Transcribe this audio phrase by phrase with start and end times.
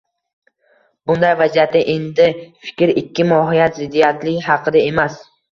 [1.11, 2.27] Bunday vaziyatda, endi
[2.69, 5.21] fikr ikki mohiyat ziddiyati haqida emas